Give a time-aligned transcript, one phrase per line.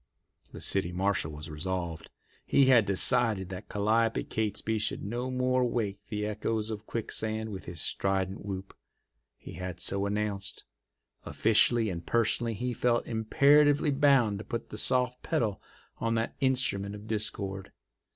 [0.51, 2.09] The city marshal was resolved.
[2.43, 7.65] He had decided that Calliope Catesby should no more wake the echoes of Quicksand with
[7.65, 8.75] his strident whoop.
[9.37, 10.63] He had so announced.
[11.23, 15.61] Officially and personally he felt imperatively bound to put the soft pedal
[15.99, 17.71] on that instrument of discord.